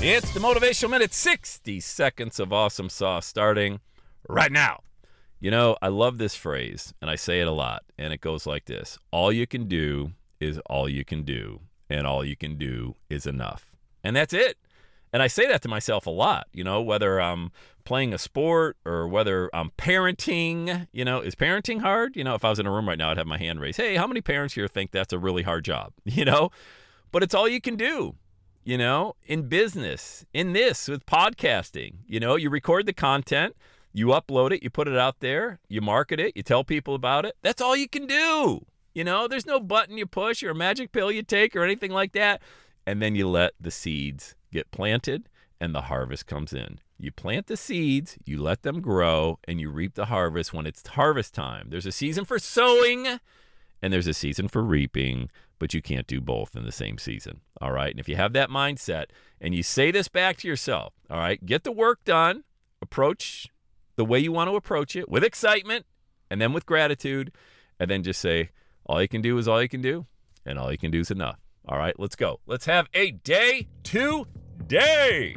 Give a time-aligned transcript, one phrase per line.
[0.00, 3.80] It's the Motivational Minute 60 seconds of awesome sauce starting
[4.28, 4.78] right now.
[5.40, 8.46] You know, I love this phrase and I say it a lot, and it goes
[8.46, 12.56] like this All you can do is all you can do, and all you can
[12.56, 13.74] do is enough.
[14.04, 14.56] And that's it.
[15.12, 17.50] And I say that to myself a lot, you know, whether I'm
[17.84, 22.14] playing a sport or whether I'm parenting, you know, is parenting hard?
[22.14, 23.78] You know, if I was in a room right now, I'd have my hand raised.
[23.78, 25.92] Hey, how many parents here think that's a really hard job?
[26.04, 26.50] You know,
[27.10, 28.14] but it's all you can do
[28.64, 31.96] you know, in business, in this with podcasting.
[32.06, 33.56] You know, you record the content,
[33.92, 37.24] you upload it, you put it out there, you market it, you tell people about
[37.24, 37.36] it.
[37.42, 38.64] That's all you can do.
[38.94, 41.92] You know, there's no button you push or a magic pill you take or anything
[41.92, 42.42] like that.
[42.86, 45.28] And then you let the seeds get planted
[45.60, 46.80] and the harvest comes in.
[46.98, 50.86] You plant the seeds, you let them grow, and you reap the harvest when it's
[50.86, 51.68] harvest time.
[51.70, 53.20] There's a season for sowing
[53.80, 55.28] and there's a season for reaping
[55.58, 57.40] but you can't do both in the same season.
[57.60, 57.90] All right.
[57.90, 59.06] And if you have that mindset
[59.40, 62.44] and you say this back to yourself, all right, get the work done,
[62.80, 63.48] approach
[63.96, 65.84] the way you want to approach it with excitement
[66.30, 67.32] and then with gratitude,
[67.80, 68.50] and then just say,
[68.86, 70.06] all you can do is all you can do,
[70.44, 71.38] and all you can do is enough.
[71.66, 72.40] All right, let's go.
[72.46, 75.36] Let's have a day today.